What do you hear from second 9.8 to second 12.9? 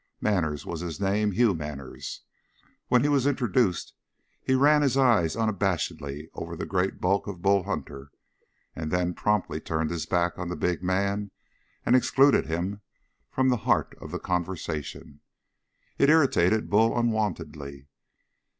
his back on the big man and excluded him